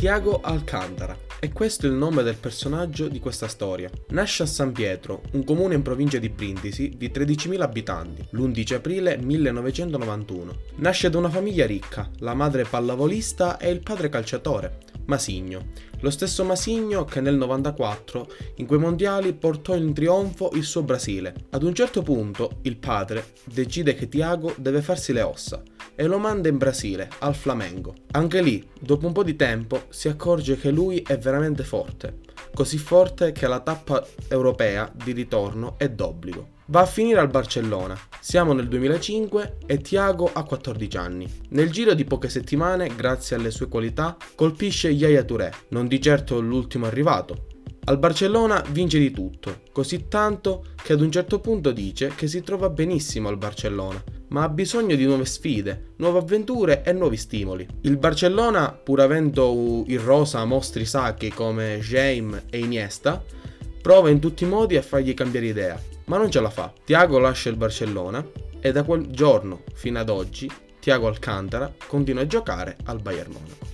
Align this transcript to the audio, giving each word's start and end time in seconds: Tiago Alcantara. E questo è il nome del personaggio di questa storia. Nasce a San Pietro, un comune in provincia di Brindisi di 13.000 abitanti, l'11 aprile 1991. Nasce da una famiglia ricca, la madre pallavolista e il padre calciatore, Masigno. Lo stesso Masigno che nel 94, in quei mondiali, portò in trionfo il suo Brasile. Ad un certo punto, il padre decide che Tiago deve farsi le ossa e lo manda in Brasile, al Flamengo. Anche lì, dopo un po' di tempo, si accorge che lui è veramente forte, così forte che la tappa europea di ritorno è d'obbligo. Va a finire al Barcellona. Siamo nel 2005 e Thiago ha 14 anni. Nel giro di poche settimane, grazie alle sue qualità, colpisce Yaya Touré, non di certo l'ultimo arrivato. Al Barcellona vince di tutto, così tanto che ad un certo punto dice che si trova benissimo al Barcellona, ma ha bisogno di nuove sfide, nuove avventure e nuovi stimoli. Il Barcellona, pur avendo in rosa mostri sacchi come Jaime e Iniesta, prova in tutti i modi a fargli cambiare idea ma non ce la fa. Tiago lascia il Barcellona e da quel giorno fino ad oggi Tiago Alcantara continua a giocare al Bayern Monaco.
Tiago 0.00 0.40
Alcantara. 0.40 1.14
E 1.38 1.52
questo 1.52 1.84
è 1.84 1.90
il 1.90 1.94
nome 1.94 2.22
del 2.22 2.36
personaggio 2.36 3.06
di 3.06 3.20
questa 3.20 3.48
storia. 3.48 3.90
Nasce 4.12 4.44
a 4.44 4.46
San 4.46 4.72
Pietro, 4.72 5.20
un 5.32 5.44
comune 5.44 5.74
in 5.74 5.82
provincia 5.82 6.16
di 6.16 6.30
Brindisi 6.30 6.94
di 6.96 7.10
13.000 7.10 7.60
abitanti, 7.60 8.26
l'11 8.30 8.74
aprile 8.76 9.18
1991. 9.18 10.56
Nasce 10.76 11.10
da 11.10 11.18
una 11.18 11.28
famiglia 11.28 11.66
ricca, 11.66 12.08
la 12.20 12.32
madre 12.32 12.64
pallavolista 12.64 13.58
e 13.58 13.68
il 13.68 13.80
padre 13.80 14.08
calciatore, 14.08 14.78
Masigno. 15.04 15.66
Lo 16.00 16.08
stesso 16.08 16.44
Masigno 16.44 17.04
che 17.04 17.20
nel 17.20 17.36
94, 17.36 18.26
in 18.54 18.64
quei 18.64 18.80
mondiali, 18.80 19.34
portò 19.34 19.76
in 19.76 19.92
trionfo 19.92 20.48
il 20.54 20.64
suo 20.64 20.82
Brasile. 20.82 21.34
Ad 21.50 21.62
un 21.62 21.74
certo 21.74 22.00
punto, 22.00 22.60
il 22.62 22.78
padre 22.78 23.34
decide 23.44 23.94
che 23.94 24.08
Tiago 24.08 24.54
deve 24.56 24.80
farsi 24.80 25.12
le 25.12 25.20
ossa 25.20 25.62
e 26.00 26.06
lo 26.06 26.18
manda 26.18 26.48
in 26.48 26.56
Brasile, 26.56 27.10
al 27.18 27.34
Flamengo. 27.34 27.92
Anche 28.12 28.40
lì, 28.40 28.66
dopo 28.80 29.06
un 29.06 29.12
po' 29.12 29.22
di 29.22 29.36
tempo, 29.36 29.82
si 29.90 30.08
accorge 30.08 30.56
che 30.56 30.70
lui 30.70 31.02
è 31.06 31.18
veramente 31.18 31.62
forte, 31.62 32.20
così 32.54 32.78
forte 32.78 33.32
che 33.32 33.46
la 33.46 33.60
tappa 33.60 34.02
europea 34.28 34.90
di 34.94 35.12
ritorno 35.12 35.74
è 35.76 35.90
d'obbligo. 35.90 36.52
Va 36.68 36.80
a 36.80 36.86
finire 36.86 37.20
al 37.20 37.28
Barcellona. 37.28 37.98
Siamo 38.18 38.54
nel 38.54 38.68
2005 38.68 39.58
e 39.66 39.76
Thiago 39.82 40.30
ha 40.32 40.42
14 40.42 40.96
anni. 40.96 41.30
Nel 41.50 41.70
giro 41.70 41.92
di 41.92 42.06
poche 42.06 42.30
settimane, 42.30 42.94
grazie 42.96 43.36
alle 43.36 43.50
sue 43.50 43.68
qualità, 43.68 44.16
colpisce 44.34 44.88
Yaya 44.88 45.22
Touré, 45.22 45.52
non 45.68 45.86
di 45.86 46.00
certo 46.00 46.40
l'ultimo 46.40 46.86
arrivato. 46.86 47.59
Al 47.84 47.98
Barcellona 47.98 48.64
vince 48.70 48.98
di 48.98 49.10
tutto, 49.10 49.62
così 49.72 50.06
tanto 50.08 50.64
che 50.82 50.92
ad 50.92 51.00
un 51.00 51.10
certo 51.10 51.40
punto 51.40 51.72
dice 51.72 52.12
che 52.14 52.28
si 52.28 52.42
trova 52.42 52.68
benissimo 52.68 53.28
al 53.28 53.38
Barcellona, 53.38 54.02
ma 54.28 54.44
ha 54.44 54.48
bisogno 54.48 54.94
di 54.94 55.04
nuove 55.04 55.24
sfide, 55.24 55.92
nuove 55.96 56.18
avventure 56.18 56.82
e 56.84 56.92
nuovi 56.92 57.16
stimoli. 57.16 57.66
Il 57.82 57.96
Barcellona, 57.96 58.72
pur 58.72 59.00
avendo 59.00 59.84
in 59.86 60.04
rosa 60.04 60.44
mostri 60.44 60.84
sacchi 60.84 61.30
come 61.30 61.78
Jaime 61.80 62.44
e 62.50 62.58
Iniesta, 62.58 63.22
prova 63.80 64.10
in 64.10 64.20
tutti 64.20 64.44
i 64.44 64.48
modi 64.48 64.76
a 64.76 64.82
fargli 64.82 65.14
cambiare 65.14 65.46
idea 65.46 65.80
ma 66.10 66.18
non 66.18 66.30
ce 66.30 66.40
la 66.40 66.50
fa. 66.50 66.72
Tiago 66.84 67.18
lascia 67.18 67.48
il 67.48 67.56
Barcellona 67.56 68.26
e 68.60 68.72
da 68.72 68.82
quel 68.82 69.06
giorno 69.06 69.62
fino 69.74 70.00
ad 70.00 70.10
oggi 70.10 70.50
Tiago 70.80 71.06
Alcantara 71.06 71.72
continua 71.86 72.22
a 72.22 72.26
giocare 72.26 72.76
al 72.84 73.00
Bayern 73.00 73.30
Monaco. 73.30 73.69